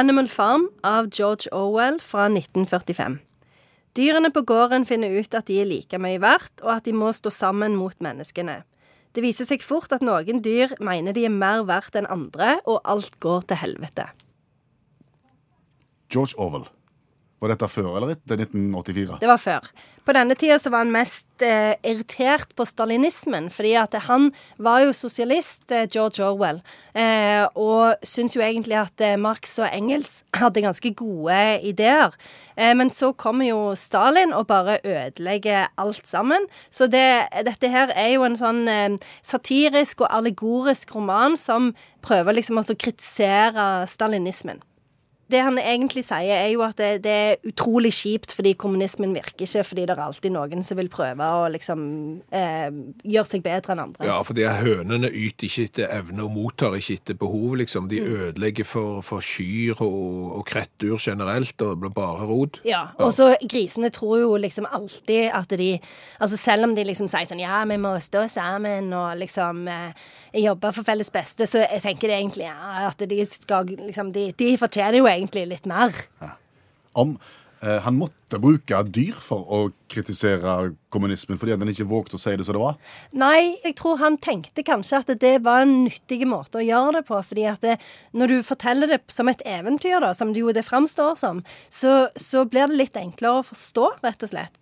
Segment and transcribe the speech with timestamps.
[0.00, 3.18] Animal Farm av George Orwell fra 1945.
[3.92, 7.10] Dyrene på gården finner ut at de er like mye verdt, og at de må
[7.12, 8.62] stå sammen mot menneskene.
[9.12, 12.80] Det viser seg fort at noen dyr mener de er mer verdt enn andre, og
[12.88, 14.06] alt går til helvete.
[16.08, 16.64] George Orwell.
[17.40, 19.18] Var dette før eller etter 1984?
[19.22, 19.68] Det var før.
[20.04, 24.28] På denne tida så var han mest eh, irritert på stalinismen, fordi at han
[24.60, 26.60] var jo sosialist, eh, George Orwell,
[26.92, 32.12] eh, og syntes jo egentlig at eh, Marx og Engels hadde ganske gode ideer.
[32.60, 36.44] Eh, men så kommer jo Stalin og bare ødelegger alt sammen.
[36.68, 37.06] Så det,
[37.48, 41.72] dette her er jo en sånn eh, satirisk og allegorisk roman som
[42.04, 44.60] prøver liksom å kritisere stalinismen
[45.30, 49.46] det han egentlig sier, er jo at det, det, er utrolig kjipt fordi kommunismen virker
[49.46, 51.82] ikke, fordi det er alltid noen som vil prøve å liksom
[52.34, 52.68] eh,
[53.04, 54.08] gjøre seg bedre enn andre.
[54.08, 57.88] Ja, for de hønene yter ikke etter evne og mottar ikke etter behov, liksom.
[57.90, 58.10] De mm.
[58.26, 62.60] ødelegger for, for kyr og, og krettur generelt, og blir bare rot.
[62.68, 65.70] Ja, og så grisene tror jo liksom alltid at de
[66.20, 70.08] Altså selv om de liksom sier sånn ja, vi må stå sammen og liksom eh,
[70.42, 74.30] jobbe for felles beste, så jeg tenker de egentlig ja, at de skal liksom De,
[74.36, 75.94] de fortjener jo egentlig egentlig litt mer.
[76.22, 76.34] Ja.
[76.98, 77.14] Om
[77.60, 79.58] han måtte bruke dyr for å
[79.90, 82.78] kritisere kommunismen fordi han ikke vågte å si det som det var?
[83.16, 87.04] Nei, jeg tror han tenkte kanskje at det var en nyttig måte å gjøre det
[87.08, 87.18] på.
[87.26, 87.76] fordi at det,
[88.12, 92.08] når du forteller det som et eventyr, da, som det jo det framstår som, så,
[92.16, 94.60] så, blir det litt enklere å forstå, rett og slett.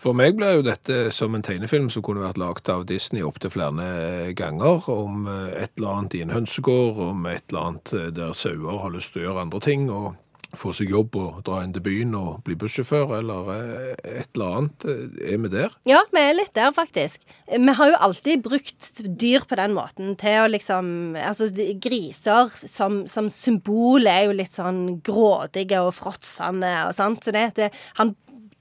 [0.00, 3.52] For meg blir jo dette som en tegnefilm som kunne vært laget av Disney opptil
[3.52, 4.88] flere ganger.
[4.90, 8.82] Om eh, et eller annet i en hønsegård, om et eller annet eh, der sauer
[8.84, 9.88] har lyst til å gjøre andre ting.
[9.92, 10.16] og
[10.58, 14.56] få seg jobb og dra inn til byen og bli bussjåfør, eller eh, et eller
[14.58, 14.86] annet.
[15.22, 15.74] Er vi der?
[15.88, 17.22] Ja, vi er litt der, faktisk.
[17.50, 20.88] Vi har jo alltid brukt dyr på den måten til å liksom
[21.20, 21.46] Altså,
[21.82, 27.24] griser som, som symbol er jo litt sånn grådige og fråtsende og sånt.
[27.24, 28.14] Så det, det Han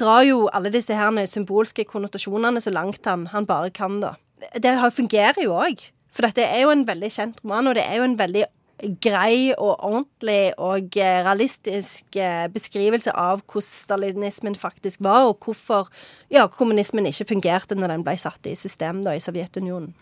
[0.00, 4.16] drar jo alle disse her symbolske konnotasjonene så langt han, han bare kan, da.
[4.60, 5.86] Det fungerer jo òg.
[6.16, 8.46] For dette er jo en veldig kjent roman, og det er jo en veldig
[9.02, 15.88] grei og ordentlig og eh, realistisk eh, beskrivelse av hvordan stalinismen faktisk var, og hvorfor
[16.32, 19.94] ja, kommunismen ikke fungerte når den ble satt i system da, i Sovjetunionen.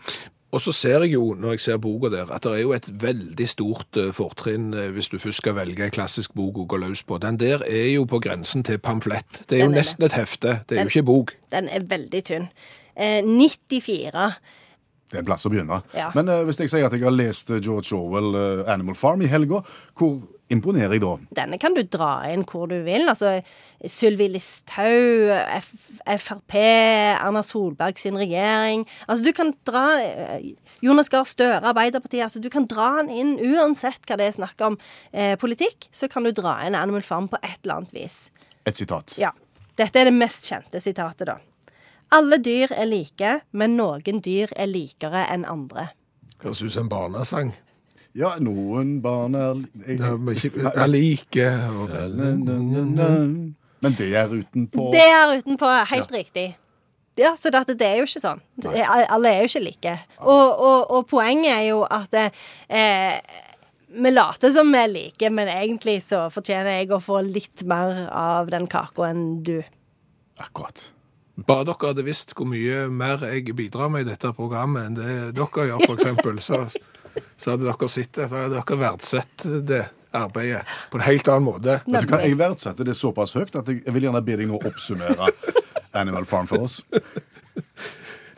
[0.55, 2.87] Og så ser jeg jo, når jeg ser boka der, at det er jo et
[3.01, 7.03] veldig stort eh, fortrinn hvis du først skal velge en klassisk bok å gå løs
[7.03, 7.19] på.
[7.23, 9.45] Den der er jo på grensen til pamflett.
[9.49, 10.59] Det er den jo nesten et hefte.
[10.67, 11.35] Det er den, jo ikke bok.
[11.55, 12.51] Den er veldig tynn.
[12.95, 14.29] Eh, 94
[15.15, 15.81] det er en plass å begynne.
[15.95, 16.11] Ja.
[16.15, 19.23] Men uh, hvis jeg sier at jeg har lest eh, George Orwell, uh, 'Animal Farm',
[19.23, 19.61] i helga,
[19.95, 20.17] hvor
[20.51, 21.13] imponerer jeg da?
[21.39, 23.07] Denne kan du dra inn hvor du vil.
[23.09, 23.39] Altså
[23.81, 25.31] Sylvi Listhaug,
[26.21, 28.83] Frp, Erna Solberg sin regjering.
[29.07, 29.87] Altså du kan dra
[30.85, 32.27] Jonas Gahr Støre, Arbeiderpartiet.
[32.27, 34.77] Altså du kan dra den inn uansett hva det er snakk om
[35.13, 35.89] eh, politikk.
[35.95, 38.27] Så kan du dra inn Animal Farm på et eller annet vis.
[38.69, 39.17] Et sitat.
[39.21, 39.33] Ja.
[39.79, 41.39] Dette er det mest kjente sitatet, da.
[42.13, 45.89] Alle dyr er like, men noen dyr er likere enn andre.
[46.43, 47.53] Høres ut som en barnesang.
[48.15, 49.59] Ja, noen barn er,
[50.71, 51.95] er like og...
[53.85, 56.17] Men det er utenpå Det er utenpå, helt ja.
[56.17, 56.45] riktig.
[57.19, 58.41] Ja, så det, det, er jo ikke sånn.
[58.65, 59.97] Alle er jo ikke like.
[60.19, 63.19] Og, og, og poenget er jo at eh,
[63.95, 68.05] vi later som vi er like, men egentlig så fortjener jeg å få litt mer
[68.11, 69.57] av den kaka enn du.
[70.43, 70.89] Akkurat.
[71.35, 75.15] Bare dere hadde visst hvor mye mer jeg bidrar med i dette programmet enn det
[75.35, 76.61] dere gjør, f.eks., så,
[77.35, 78.29] så hadde dere sett det.
[78.31, 79.83] Hadde dere verdsett det
[80.15, 81.79] arbeidet på en helt annen måte.
[81.85, 84.49] Vet du hva, Jeg verdsetter det såpass høyt at jeg, jeg vil gjerne be deg
[84.49, 85.31] nå oppsummere
[85.95, 86.81] Animal Farm for oss.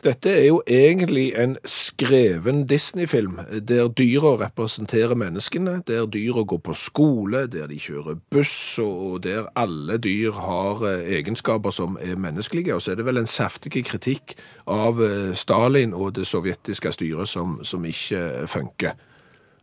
[0.04, 6.74] Dette er jo egentlig en skreven Disney-film, der dyra representerer menneskene, der dyra går på
[6.74, 12.74] skole, der de kjører buss, og der alle dyr har eh, egenskaper som er menneskelige.
[12.74, 17.28] Og så er det vel en saftig kritikk av eh, Stalin og det sovjetiske styret
[17.28, 18.94] som, som ikke funker.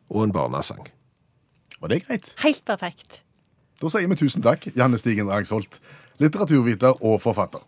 [0.10, 0.84] Og en barnesang.
[1.80, 2.36] Og det er greit.
[2.44, 3.22] Helt perfekt.
[3.82, 5.80] Da sier vi tusen takk, Janne Stigen Rangsholt,
[6.20, 7.64] litteraturviter og forfatter.